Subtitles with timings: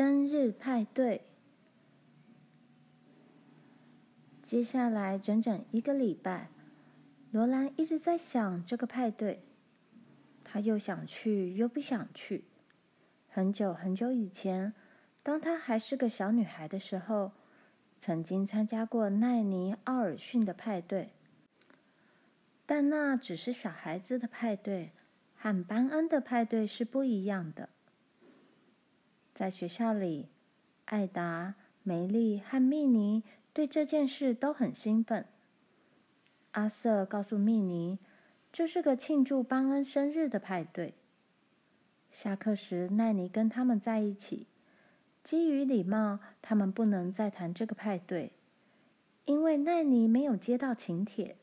[0.00, 1.20] 生日派对。
[4.42, 6.48] 接下来整整一个礼拜，
[7.30, 9.42] 罗兰一直在想这个派对。
[10.42, 12.44] 她又想去，又不想去。
[13.28, 14.72] 很久很久以前，
[15.22, 17.32] 当她还是个小女孩的时候，
[17.98, 21.10] 曾经参加过奈尼·奥尔逊的派对。
[22.64, 24.92] 但那只是小孩子的派对，
[25.36, 27.68] 和班恩的派对是不一样的。
[29.40, 30.28] 在学校里，
[30.84, 33.22] 艾达、梅丽和蜜妮
[33.54, 35.24] 对这件事都很兴奋。
[36.50, 37.98] 阿瑟告诉蜜妮，
[38.52, 40.92] 这是个庆祝班恩生日的派对。
[42.10, 44.46] 下课时，奈尼跟他们在一起。
[45.24, 48.34] 基于礼貌，他们不能再谈这个派对，
[49.24, 51.38] 因为奈尼没有接到请帖。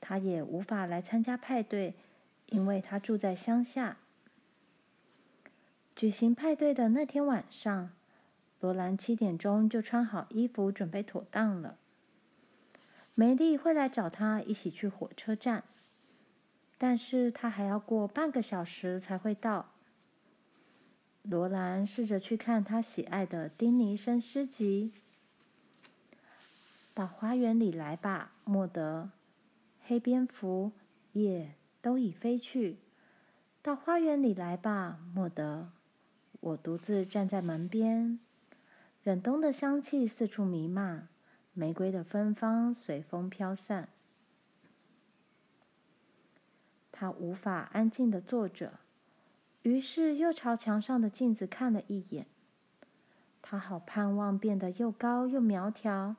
[0.00, 1.94] 他也无法来参加派对，
[2.46, 3.98] 因为他住在乡下。
[6.04, 7.90] 举行派对的那天晚上，
[8.60, 11.78] 罗兰七点钟就穿好衣服，准备妥当了。
[13.14, 15.64] 梅丽会来找他一起去火车站，
[16.76, 19.70] 但是他还要过半个小时才会到。
[21.22, 24.92] 罗兰试着去看他喜爱的丁尼生诗集。
[26.92, 29.08] 到花园里来吧，莫德。
[29.86, 30.72] 黑蝙蝠，
[31.14, 32.76] 夜都已飞去。
[33.62, 35.70] 到花园里来吧，莫德。
[36.44, 38.18] 我独自站在门边，
[39.02, 41.08] 忍冬的香气四处弥漫，
[41.54, 43.88] 玫瑰的芬芳随风飘散。
[46.92, 48.74] 他无法安静地坐着，
[49.62, 52.26] 于是又朝墙上的镜子看了一眼。
[53.40, 56.16] 他好盼望变得又高又苗条，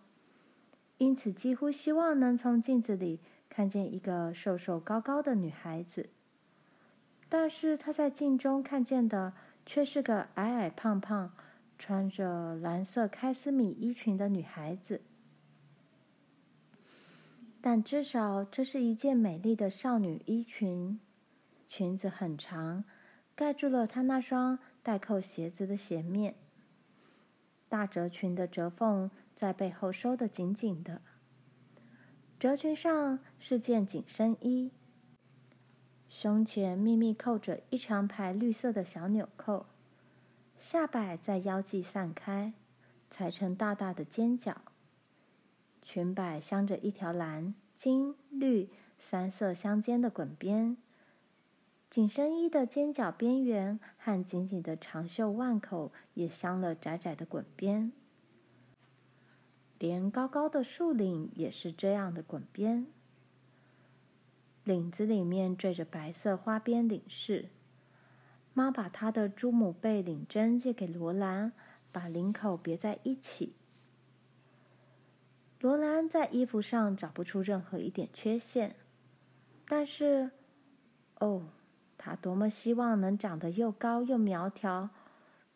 [0.98, 3.20] 因此几乎希望能从镜子里。
[3.48, 6.10] 看见一个瘦瘦高高的女孩子，
[7.30, 9.32] 但是她在镜中看见的
[9.66, 11.34] 却是个矮矮胖胖、
[11.78, 15.02] 穿着蓝色开司米衣裙的女孩子。
[17.62, 21.00] 但至少这是一件美丽的少女衣裙，
[21.68, 22.84] 裙子很长，
[23.36, 26.36] 盖住了她那双带扣鞋子的鞋面。
[27.68, 31.02] 大褶裙的褶缝在背后收得紧紧的。
[32.40, 34.72] 褶裙上是件紧身衣，
[36.18, 39.66] 胸前秘密扣着一长排绿色的小纽扣，
[40.56, 42.54] 下摆在腰际散开，
[43.12, 44.62] 裁成大大的尖角。
[45.82, 50.78] 裙摆镶着一条蓝、金、绿三色相间的滚边，
[51.90, 57.92] 紧身衣的尖角边缘和紧紧的长袖腕口也镶了窄窄的滚边。
[59.78, 62.88] 连高高的束领也是这样的滚边，
[64.66, 67.48] 领子里面缀着白色花边领饰。
[68.54, 71.54] 妈把她的猪母贝领针借给罗兰，
[71.92, 73.56] 把领口别在一起。
[75.62, 78.76] 罗兰在衣服上找不出任何一点缺陷，
[79.68, 80.32] 但是，
[81.20, 81.48] 哦，
[81.98, 84.90] 她多么希望能长得又高又苗条，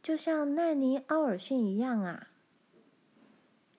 [0.01, 2.27] 就像奈尼·奥尔逊一样啊！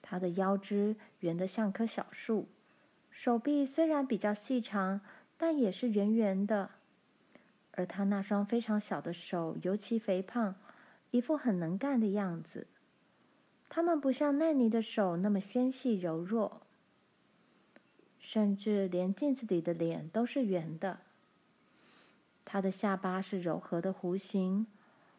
[0.02, 2.48] 他的腰肢圆得像棵小树，
[3.10, 5.00] 手臂虽然比较细长，
[5.42, 6.68] 但也是圆圆的。
[7.72, 10.54] 而他那双非常小的手尤其肥胖，
[11.12, 12.66] 一副很能干的样子。
[13.70, 16.60] 他们不像奈尼的手那么纤细柔弱，
[18.18, 20.98] 甚至连镜子里的脸都是圆的。
[22.44, 24.66] 他的下巴是柔和的弧形，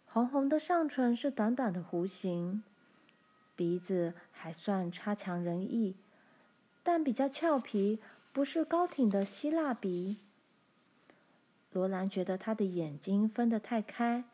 [0.05, 2.61] 红红的上唇是短短的弧形。
[3.55, 5.95] 鼻子还算差强人意，
[6.83, 7.99] 但比较俏皮，
[8.33, 10.17] 不是高挺的希腊鼻。
[11.71, 14.25] 罗兰觉得他的眼睛分得太开，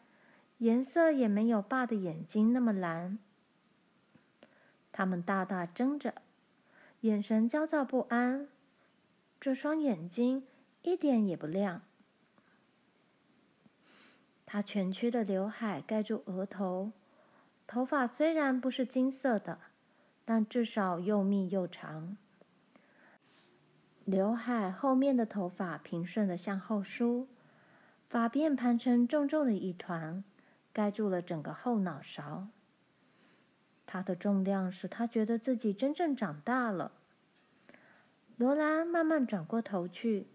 [0.59, 3.19] 颜色也没有爸的眼睛那么蓝。
[4.91, 6.15] 他们大大睁着，
[7.01, 8.47] 眼神焦躁不安。
[9.39, 10.47] 这双眼睛
[10.81, 11.81] 一点也不亮。
[14.45, 16.91] 他蜷曲的刘海盖住额头。
[17.67, 19.59] 头发虽然不是金色的，
[20.23, 22.17] 但至少又密又长。
[24.07, 27.27] 刘海后面的头发平顺的向后梳，
[28.09, 30.23] 发辫盘成重重的一团，
[30.71, 32.47] 盖住了整个后脑勺。
[33.85, 36.93] 它的重量使他觉得自己真正长大了。
[38.37, 40.27] 罗兰慢慢转过头去，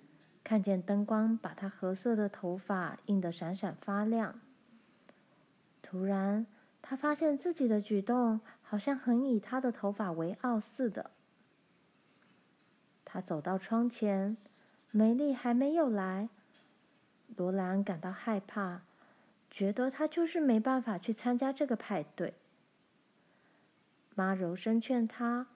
[0.44, 4.38] 看见灯光把他褐色的头发映得闪闪发亮。
[5.80, 6.46] 突然，
[6.82, 11.12] 他发现自己的举动好像很以他的头发为傲似的。
[13.12, 14.38] 他走到窗前，
[14.90, 16.30] 梅丽还没有来。
[17.36, 18.80] 罗兰感到害怕，
[19.50, 22.32] 觉得他就是没办法去参加这个派对。
[24.14, 25.46] 妈柔声劝他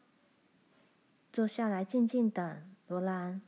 [1.32, 3.40] 坐下来静静等，罗兰。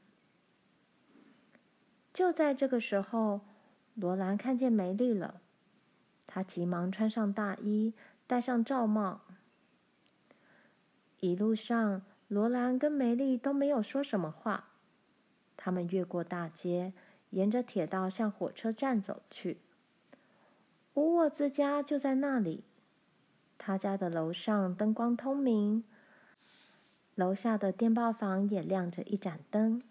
[2.15, 3.43] 就在这个时候，
[3.95, 5.43] 罗兰看见梅丽了，
[6.27, 7.93] 她急忙穿上大衣，
[8.27, 9.21] 戴上罩帽。
[11.21, 14.69] 一路上，罗兰跟梅丽都没有说什么话。
[15.57, 16.93] 他们越过大街，
[17.31, 19.59] 沿着铁道向火车站走去。
[20.95, 22.65] 乌沃兹家就在那里。
[23.57, 25.83] 他家的楼上灯光通明，
[27.15, 29.83] 楼下的电报房也亮着一盏灯。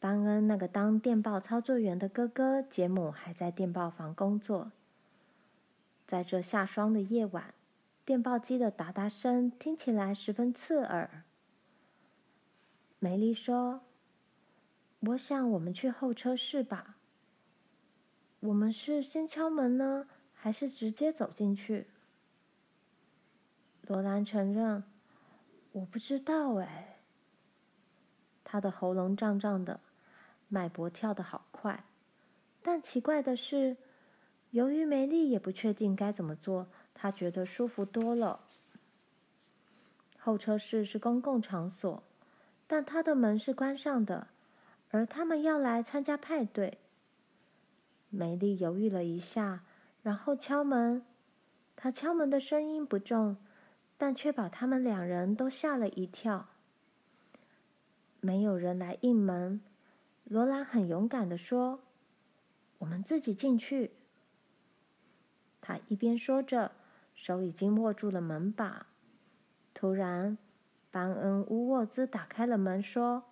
[0.00, 4.72] 班恩那个当电报操作员的哥哥杰姆还在电报房工作。
[6.06, 7.52] 在这下霜的夜晚，
[8.08, 11.24] 电报机的哒哒声听起来十分刺耳。
[12.98, 13.82] 梅丽说
[15.08, 16.96] ：“我想我们去候车室吧。
[18.40, 21.88] 我们是先敲门呢，还是直接走进去？”
[23.86, 24.84] 罗兰承认
[25.72, 27.00] ：“我不知道哎。”
[28.42, 29.80] 他的喉咙胀胀的，
[30.48, 31.84] 脉搏跳得好快。
[32.62, 33.76] 但奇怪的是，
[34.52, 36.68] 由于梅丽也不确定该怎么做，
[36.98, 38.40] 他觉得舒服多了。
[40.18, 42.02] 候车室是公共场所，
[42.66, 44.26] 但他的门是关上的，
[44.90, 46.78] 而他们要来参加派对。
[48.10, 49.62] 梅丽犹豫了一下，
[50.02, 51.06] 然后敲门。
[51.76, 53.36] 他敲门的声音不重。
[54.00, 56.46] 但却把他们两人都吓了一跳。
[58.20, 59.60] 没有人来应门，
[60.22, 61.80] 罗兰很勇敢地说
[62.78, 63.90] ：“我们自己进去。”
[65.60, 66.70] 他一边说着，
[67.18, 68.86] 手已经握住了门把。
[69.74, 70.38] 突然，
[70.92, 73.24] 班恩乌沃兹打开了门，说：“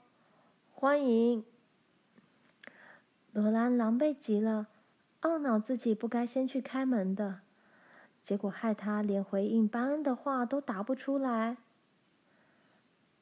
[0.74, 1.44] 欢迎。”
[3.30, 4.66] 罗兰狼狈极了，
[5.20, 7.42] 懊恼自己不该先去开门的。
[8.20, 11.58] 结果害他连回应班恩的话都答不出来。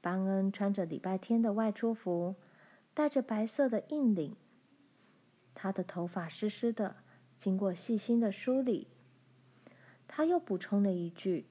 [0.01, 2.37] 班恩穿着礼拜天的外出服，
[2.95, 4.35] 戴着白色的硬领。
[5.55, 6.97] 他的头发湿湿的，
[7.37, 8.89] 经过细心的梳理。
[10.07, 11.47] 他又补充了一句：“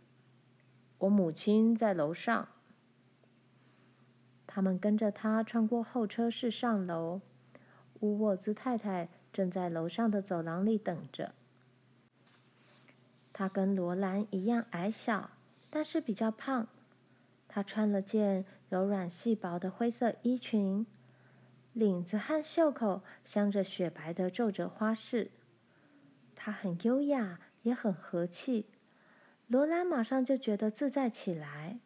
[0.99, 2.47] 我母亲在楼上。”
[4.47, 7.21] 他们跟着他穿过候车室上楼。
[8.01, 11.33] 乌沃兹太太正在楼上的走廊里等着。
[13.31, 15.31] 她跟罗兰一样矮小，
[15.69, 16.67] 但是比较胖。
[17.47, 20.85] 她穿了件柔软细薄的灰色衣裙，
[21.71, 25.31] 领子和袖口镶着雪白的皱褶花饰。
[26.35, 28.67] 她很优雅，也很和气。
[29.47, 31.79] 罗兰马上就觉得自在起来。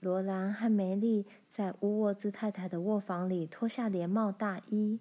[0.00, 5.00] 罗兰和梅丽在乌沃兹太太的卧房里脱下连帽大衣。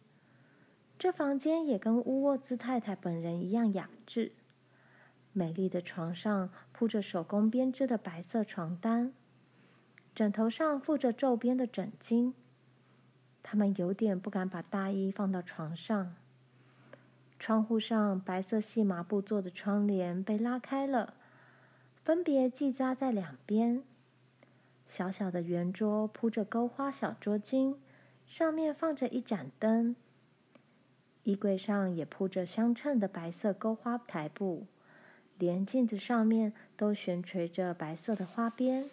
[0.97, 4.31] 这房间也跟乌沃兹太太本人一样雅致。
[5.33, 9.13] 美丽的床上铺着手工编织的白色床单，
[10.13, 12.33] 枕头上附着皱边的枕巾。
[13.43, 16.15] 他们有点不敢把大衣放到床上。
[17.45, 21.13] 窗户上白色细麻布做的窗帘被拉开了，
[22.03, 23.83] 分别系扎在两边。
[24.89, 27.75] 小小的圆桌铺着钩花小桌巾，
[28.25, 29.95] 上面放着一盏灯。
[31.21, 34.65] 衣柜上也铺着相称的白色钩花台布。
[35.37, 38.89] 连镜子上面都悬垂着白色的花边。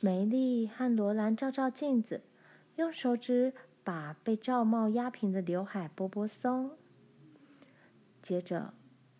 [0.00, 2.22] 梅丽和罗兰照照镜子，
[2.76, 3.52] 用手指
[3.88, 6.72] 把被罩帽压平的刘海拨拨松。
[8.20, 8.74] 接着，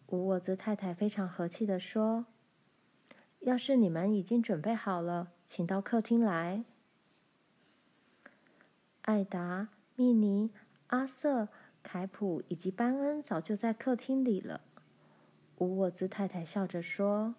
[0.08, 2.26] 吴沃兹太太非常和气地说
[3.40, 6.64] ：“要是你们已经准备好了，请到客厅来。”
[9.08, 10.50] 艾达、密尼、
[10.88, 11.48] 阿瑟、
[11.82, 14.60] 凯普以及班恩早就在客厅里了。
[15.56, 17.34] 吴沃兹太太笑着说：“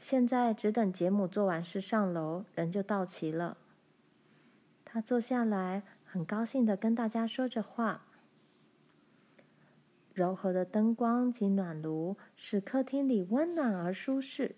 [0.00, 3.58] 现在只等杰姆做完事上楼，人就到齐了。”
[4.92, 8.08] 他坐下来，很高兴地跟大家说着话。
[10.12, 14.56] 柔和的灯光及暖炉使客厅里温暖而舒适。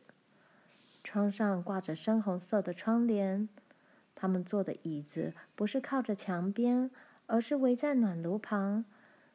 [1.05, 3.47] 窗上挂着深红色的窗帘，
[4.15, 6.91] 他们坐的椅子不是靠着墙边，
[7.27, 8.87] 而是围在暖炉旁。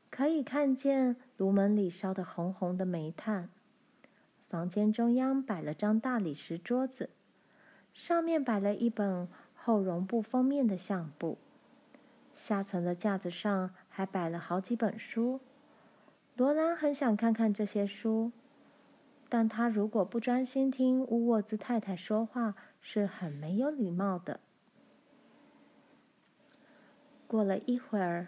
[0.10, 3.50] 可以看见炉门里烧得红红的煤炭。
[4.50, 7.12] 房间中央摆了张大理石桌子，
[7.94, 9.28] 上面摆了一本
[9.68, 11.38] 厚绒布封面的相簿。
[12.34, 15.42] 下层的架子上还摆了好几本书。
[16.38, 18.32] 罗兰很想看看这些书，
[19.28, 24.40] 但他如果不专心听乌沃兹太太说话，是很没有礼貌的。
[27.28, 28.28] 过了一会儿。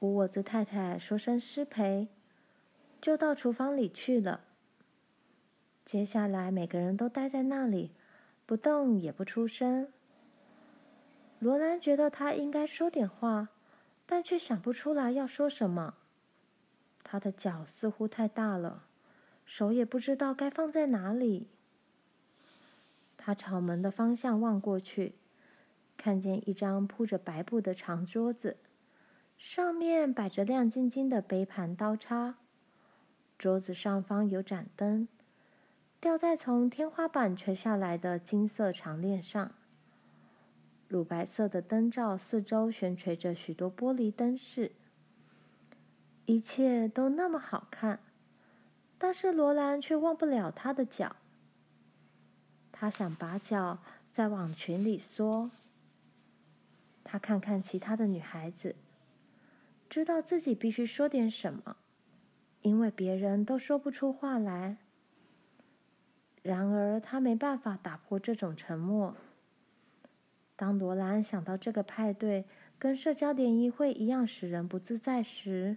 [0.00, 2.08] 乌沃兹太太说声失陪，
[3.00, 4.40] 就到厨房里去了。
[5.84, 7.92] 接下来，每个人都待在那里，
[8.44, 9.86] 不动也不出声。
[11.38, 13.48] 罗兰觉得他应该说点话，
[14.06, 15.94] 但却想不出来要说什么。
[17.02, 18.84] 他的脚似乎太大了，
[19.44, 21.48] 手也不知道该放在哪里。
[23.16, 25.14] 他朝门的方向望过去，
[25.96, 28.56] 看见一张铺着白布的长桌子。
[29.36, 32.36] 上面摆着亮晶晶的杯盘刀叉，
[33.36, 35.06] 桌子上方有盏灯，
[36.00, 39.52] 吊在从天花板垂下来的金色长链上。
[40.88, 44.72] 乳白色的灯罩四周悬垂着许多玻璃灯饰，
[46.24, 48.00] 一切都那么好看，
[48.96, 51.16] 但是罗兰却忘不了她的脚。
[52.70, 53.78] 她想把脚
[54.12, 55.50] 再往裙里缩。
[57.02, 58.76] 她看看其他的女孩子。
[59.88, 61.76] 知道自己必须说点什么，
[62.62, 64.78] 因为别人都说不出话来。
[66.42, 69.14] 然而，他没办法打破这种沉默。
[70.56, 72.46] 当罗兰想到这个派对
[72.78, 75.76] 跟社交联谊会一样使人不自在时，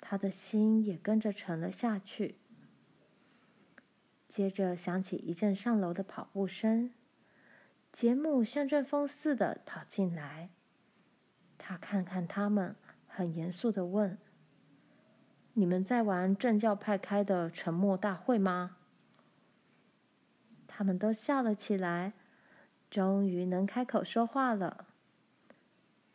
[0.00, 2.36] 他的心也跟着沉了下去。
[4.26, 6.92] 接着响起一阵上楼的跑步声，
[7.92, 10.48] 杰姆像阵风似的跑进来。
[11.58, 12.74] 他看看他们。
[13.16, 14.18] 很严肃地问
[15.54, 18.76] ：“你们在玩政教派开的沉默大会吗？”
[20.66, 22.12] 他们都笑了起来，
[22.94, 24.86] 终于能开口说话了。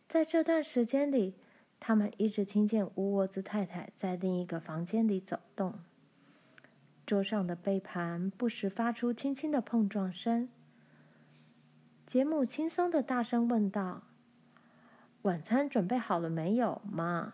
[0.08, 1.36] 在这段时间里，
[1.78, 5.80] 他们一直听见乌沃兹太太在另一个房间里走动，
[7.06, 10.48] 桌上的杯盘不时发出轻轻的碰撞声。
[12.08, 14.04] 杰姆轻松地大声问道。
[15.24, 17.34] 晚餐准备好了没有，妈？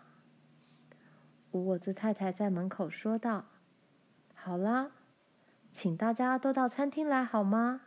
[1.52, 3.44] 乌沃兹太太在门口说道
[4.34, 4.90] ：“好了，
[5.70, 7.82] 请大家都到餐厅来好吗？”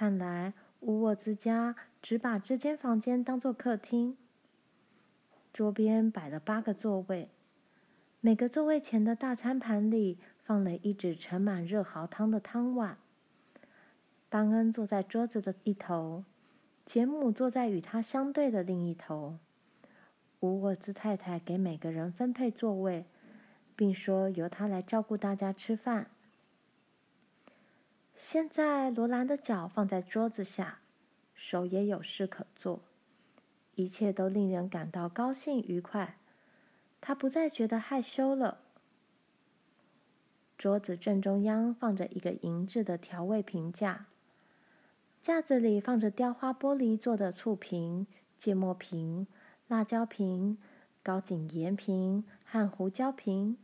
[0.00, 4.16] 看来乌沃兹家只把这间房间当做客厅。
[5.52, 7.28] 桌边摆了八个座位，
[8.22, 12.96] 每个座位前的大餐盘里放了一只盛满热豪汤的汤碗。
[14.30, 16.24] 班恩坐在桌子的一头。
[16.86, 19.36] 杰姆坐在与他相对的另一头。
[20.40, 23.04] 乌沃兹太太给每个人分配座位，
[23.76, 26.06] 并说由他来照顾大家吃饭。
[28.22, 30.80] 现在，罗兰的脚放在桌子下，
[31.34, 32.82] 手也有事可做，
[33.76, 36.18] 一切都令人感到高兴愉快。
[37.00, 38.60] 他不再觉得害羞了。
[40.58, 44.06] 桌子正中央放着一个银质的调味瓶架。
[45.22, 48.06] 架子里放着雕花玻璃做的醋瓶、
[48.38, 49.26] 芥末瓶、
[49.66, 50.58] 辣椒瓶、
[51.02, 53.56] 高井盐瓶和胡椒瓶。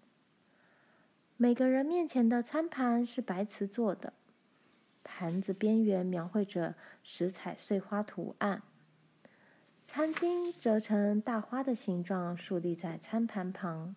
[1.37, 4.15] 每个人面前的餐盘是白瓷做的，
[5.07, 8.63] 盘子边缘描绘着十彩碎花图案。
[9.85, 13.95] 餐巾折成大花的形状，竖立在餐盘旁。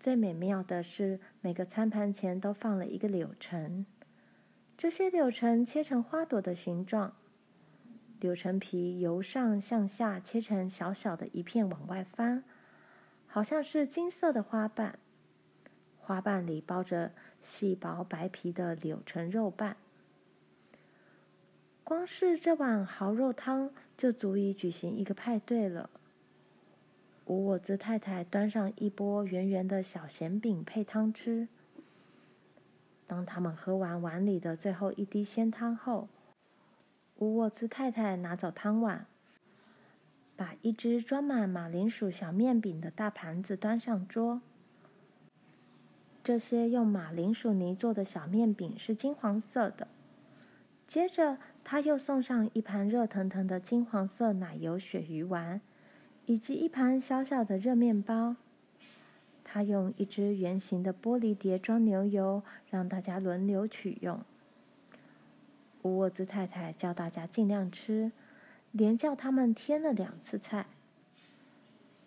[0.00, 3.86] 最美妙的是，每个餐盘前都放了一个柳橙。
[4.76, 7.14] 这些柳橙切成花朵的形状，
[8.18, 12.42] 柳橙皮由上向下切成小小的一片往外翻，
[13.28, 14.98] 好像是金色的花瓣。
[16.04, 19.76] 花瓣里包着细薄白皮的柳橙肉瓣。
[21.82, 25.88] 光是这碗蚝肉汤就足以举行一个派对了。
[27.26, 31.48] 乌沃兹太太端上一钵圆圆的小咸饼配汤吃。
[33.06, 36.08] 当他们喝完碗里的最后一滴鲜汤后，
[37.16, 39.06] 乌沃兹太太拿走汤碗，
[40.36, 44.42] 把一只装满马铃薯小面饼的大盘子端上桌。
[46.24, 49.86] 这些用马铃薯泥做的小面饼是金黄色的。
[50.86, 55.60] 接着，他又送上一盘热腾腾的金黄色奶油鳕鱼丸，
[56.24, 58.36] 以及一盘小小的热面包。
[59.44, 64.22] 他用一只圆形的玻璃碟装牛油，让大家轮流取用。
[65.82, 68.12] 乌沃兹太太叫大家尽量吃，
[68.72, 70.64] 连叫他们添了两次菜。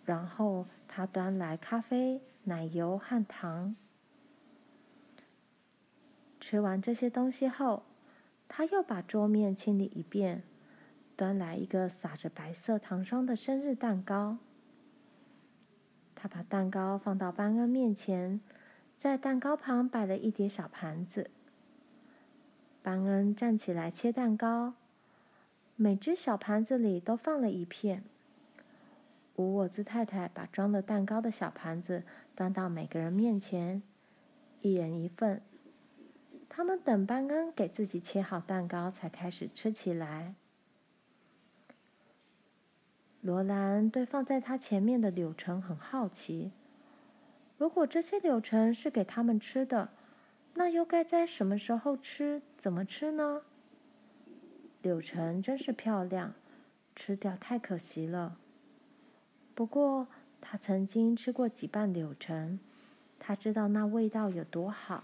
[0.03, 3.75] 然后他端来咖啡、奶油和糖。
[6.49, 7.83] 吃完这些东西后，
[8.47, 10.43] 他又把桌面清理一遍，
[11.17, 14.37] 端来一个撒着白色糖霜的生日蛋糕。
[16.15, 18.39] 他把蛋糕放到班恩面前，
[18.95, 21.29] 在蛋糕旁摆了一叠小盘子。
[22.81, 24.75] 班恩站起来切蛋糕，
[25.75, 28.05] 每只小盘子里都放了一片。
[29.35, 33.83] 乌沃兹太太把装了蛋糕的小盘子端到每个人面前，
[34.61, 35.41] 一人一份。
[36.57, 40.33] 他们等班恩给自己切好蛋糕，才开始吃起来。
[43.21, 46.51] 罗兰对放在他前面的柳橙很好奇。
[47.59, 49.89] 如果这些柳橙是给他们吃的，
[50.55, 52.41] 那又该在什么时候吃？
[52.57, 53.43] 怎么吃呢？
[54.81, 56.33] 柳橙真是漂亮，
[56.95, 58.35] 吃掉太可惜了。
[59.53, 60.07] 不过，
[60.41, 62.59] 他曾经吃过几瓣柳橙，
[63.19, 65.03] 他知道那味道有多好。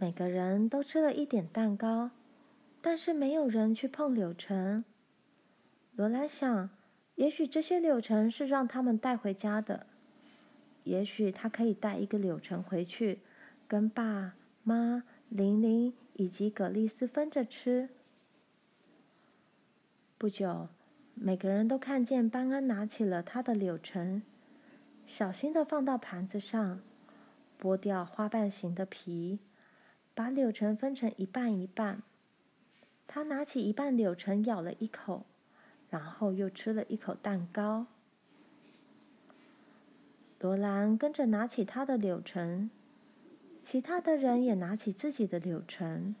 [0.00, 2.12] 每个人都吃了一点蛋糕，
[2.80, 4.84] 但是没有人去碰柳橙。
[5.96, 6.70] 罗兰想，
[7.16, 9.86] 也许这些柳橙是让他们带回家的，
[10.84, 13.18] 也许他可以带一个柳橙回去，
[13.66, 17.88] 跟爸妈、玲玲以及葛丽丝分着吃。
[20.16, 20.68] 不久，
[21.14, 24.22] 每个人都看见班恩拿起了他的柳橙，
[25.04, 26.80] 小心的放到盘子上，
[27.60, 29.40] 剥掉花瓣形的皮。
[30.18, 32.02] 把柳橙分成一半一半，
[33.06, 35.24] 他拿起一半柳橙咬了一口，
[35.90, 37.86] 然后又吃了一口蛋糕。
[40.40, 42.68] 罗兰跟着拿起他的柳橙，
[43.62, 46.16] 其他的人也拿起自己的柳橙，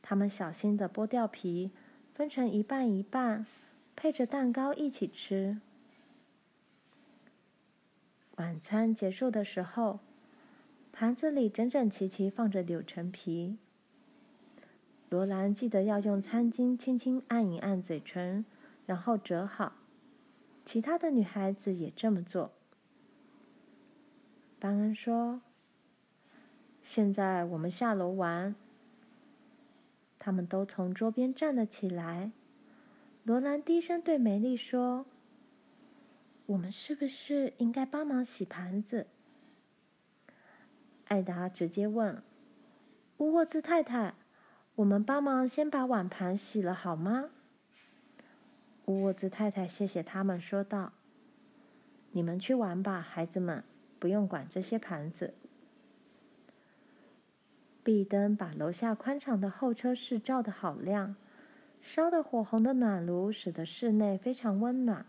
[0.00, 1.72] 他们小心地剥掉皮，
[2.14, 3.44] 分成一半一半，
[3.96, 5.58] 配着蛋糕一起吃。
[8.36, 9.98] 晚餐结束的时候，
[11.00, 13.56] 盘子里整整齐齐放着柳橙皮。
[15.08, 18.44] 罗兰记得要用餐巾轻轻按一按嘴唇，
[18.84, 19.72] 然后折好。
[20.62, 22.52] 其他的女孩子也这么做。
[24.58, 25.40] 班恩说
[26.84, 28.54] ：“现在我们下楼玩。”
[30.20, 32.30] 他们都从桌边站了起来。
[33.24, 35.06] 罗兰低声对梅丽说
[36.44, 39.06] ：“我们是不是应该帮忙洗盘子？”
[41.10, 42.22] 艾达直接问
[43.18, 44.14] ：“乌沃兹太太，
[44.76, 47.30] 我们帮忙先把碗盘洗了好吗？”
[48.86, 50.92] 乌沃兹太太谢谢他们，说道
[52.12, 53.64] ：“你们去玩吧，孩子们，
[53.98, 55.34] 不用管这些盘子。”
[57.82, 61.16] 壁灯把楼下宽敞的候车室照得好亮，
[61.80, 65.04] 烧得火红的暖炉使得室内非常温暖。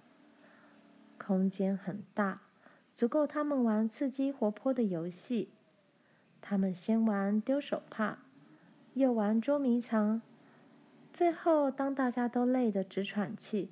[1.19, 2.41] 空间很大，
[2.95, 5.49] 足够他们玩刺激活泼的游戏。
[6.51, 8.17] 他们先玩丢手帕，
[8.93, 10.21] 又玩捉迷藏，
[11.13, 13.69] 最后当大家都累得直喘气，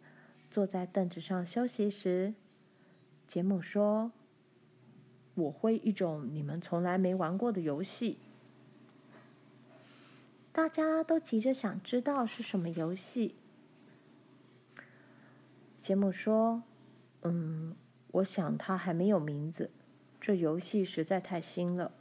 [0.49, 2.33] 坐在凳子上休息时，
[3.27, 4.13] 杰姆说
[5.35, 8.17] ：“我会一种你们从来没玩过的游戏。”
[10.53, 13.35] 大家都急着想知道是什么游戏。
[15.77, 16.63] 杰姆说
[17.23, 17.75] ：“嗯，
[18.11, 19.69] 我想它还没有名字，
[20.21, 21.91] 这游戏实在太新了。”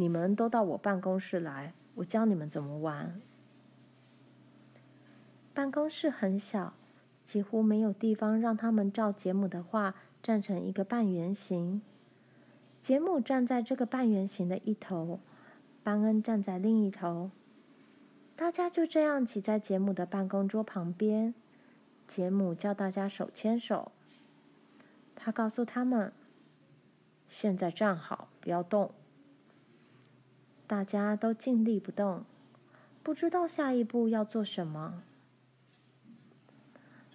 [0.00, 3.20] 你们都到我办公室来，我教你们怎么玩。
[5.52, 6.72] 办公室很小，
[7.22, 11.82] 几乎没有地方让他们照杰姆的话站成一个半圆形。
[12.80, 15.20] 杰姆站在这个半圆形的一头，
[15.82, 17.30] 班恩站在另一头。
[18.34, 21.34] 大家就这样挤在杰姆的办公桌旁边。
[22.06, 23.92] 杰姆叫大家手牵手。
[25.14, 26.10] 他告诉他们
[27.28, 28.92] ：“现在站好，不要动。”
[30.70, 32.24] 大家都静立不动，
[33.02, 35.02] 不知道下一步要做什么。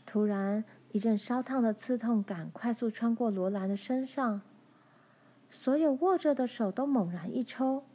[0.05, 4.41] 突然，一阵烧烫的刺痛感快速穿过罗兰的身上，
[5.49, 7.85] 所有握着的手都猛然一抽。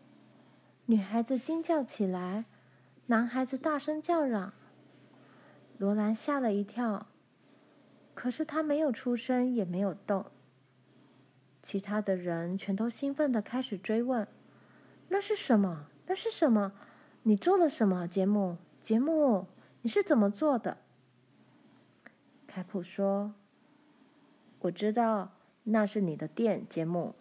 [0.86, 2.46] 女孩子惊叫起来，
[3.04, 4.54] 男孩子大声叫嚷。
[5.76, 7.06] 罗兰吓了一跳，
[8.14, 10.24] 可是他没有出声，也没有动。
[11.60, 14.26] 其他的人全都兴奋地开始追问。
[15.12, 15.86] 那是什么？
[16.06, 16.72] 那是什么？
[17.24, 18.06] 你做了什么？
[18.06, 19.46] 杰姆，杰姆，
[19.82, 20.78] 你是怎么做的？
[22.46, 23.34] 凯普说
[24.60, 25.32] ：“我知道
[25.64, 27.16] 那是你的店，杰姆，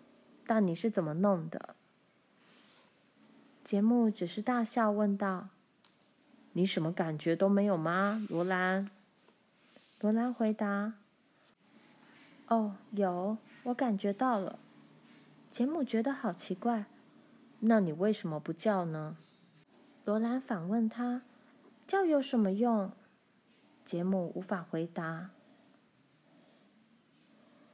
[0.45, 1.75] 但你是怎么弄的？”
[3.65, 5.49] 杰姆只是大笑，问道
[6.54, 8.89] ：“你什么感觉都没有吗，罗兰？”
[9.99, 10.93] 罗兰回答
[12.47, 14.60] ：“哦，有，我感觉到了。”
[15.49, 16.86] 杰姆觉得好奇怪。
[17.61, 19.17] 那你为什么不叫呢？
[20.05, 21.23] 罗兰反问他
[21.85, 22.91] ：“叫有什么用？”
[23.83, 25.31] 杰姆无法回答。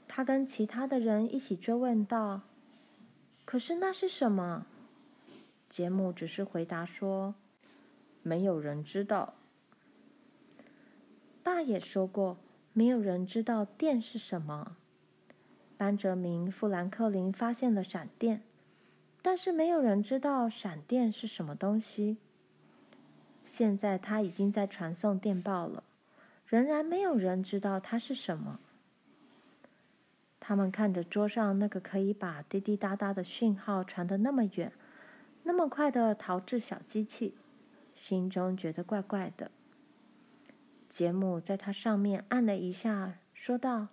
[0.07, 2.41] 他跟其他的人一起追问道
[3.45, 4.65] ：“可是那是什么？”
[5.69, 7.35] 杰姆只是回答说
[8.23, 9.35] ：“没有人知道。
[11.43, 12.37] 爸也说过，
[12.73, 14.77] 没有人知道电是什么。
[15.77, 18.41] 班哲明·富兰克林发现了闪电，
[19.25, 22.17] 但是没有人知道闪电是什么东西。
[23.43, 25.83] 现在他已经在传送电报了，
[26.45, 28.59] 仍然没有人知道它是什么。
[30.39, 34.71] 他们看着桌上那个可以把滴滴答答的讯号传得那么远、
[35.41, 37.33] 那么快的陶制小机器，
[37.95, 39.49] 心中觉得怪怪的。
[40.87, 43.87] 杰姆在它上面按了一下，说道：“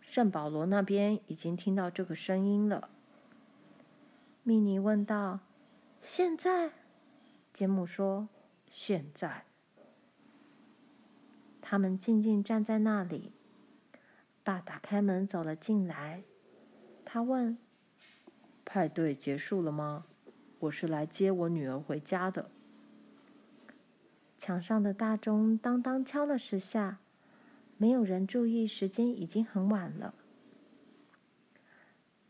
[0.00, 2.88] 圣保罗那边已经听到这个声音了。”
[4.42, 5.40] 米妮问道
[6.00, 6.72] ：“现在？”
[7.52, 8.28] 杰姆说
[8.70, 9.44] ：“现在。”
[11.60, 13.32] 他们静静站在那里。
[14.42, 16.22] 爸打开门走了进来，
[17.04, 17.58] 他问
[18.64, 20.06] ：“派对结束了吗？
[20.60, 22.50] 我是来接我女儿回家的。”
[24.38, 26.98] 墙上的大钟当当敲了十下，
[27.76, 30.14] 没有人注意时间已经很晚了。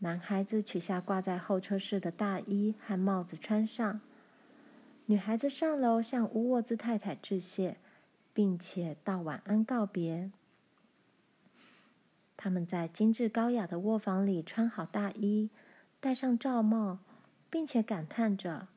[0.02, 4.00] 男孩子取下挂在候车室的大衣和帽子穿上，
[5.04, 7.76] 女孩子上楼向乌沃兹太太致谢，
[8.32, 10.30] 并且道晚安告别。
[12.34, 15.50] 他们在精致高雅的卧房里穿好大衣，
[16.00, 17.00] 戴上罩帽，
[17.50, 18.68] 并且感叹着：“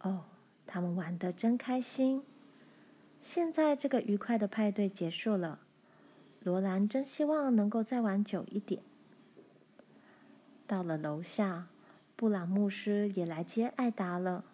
[0.00, 0.24] 哦，
[0.66, 2.22] 他们玩得真开心！”
[3.20, 5.58] 现在这个愉快的派对结束了，
[6.42, 8.82] 罗兰真希望能够再玩久一点。
[10.68, 11.66] 到了楼下，
[12.14, 14.44] 布朗牧师也来接艾达了。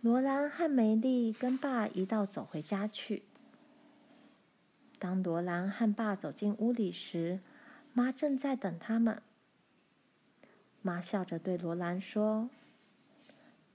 [0.00, 3.24] 罗兰和梅丽跟爸一道走回家去。
[5.00, 7.40] 当罗兰和爸走进屋里时，
[7.92, 9.20] 妈正在等他们。
[10.80, 12.48] 妈笑着对罗兰说：“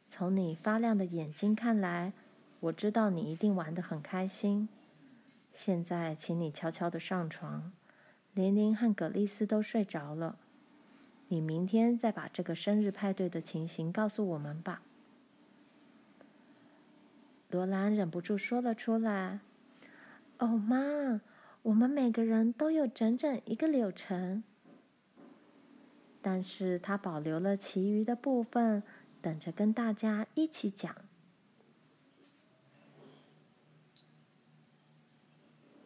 [0.07, 2.13] 从你发亮的眼睛看来，
[2.61, 4.69] 我知道你一定玩得很开心。
[5.53, 7.73] 现在，请你悄悄地上床。
[8.33, 10.37] 琳琳和葛丽丝都睡着了。
[11.33, 14.83] 你明天再把这个生日派对的情形告诉我们吧。”
[17.49, 19.39] 罗兰忍不住说了出来。
[20.37, 21.21] 哦，妈，
[21.63, 24.43] 我们每个人都有整整一个流程，
[26.21, 28.83] 但是他保留了其余的部分，
[29.19, 30.95] 等着跟大家一起讲。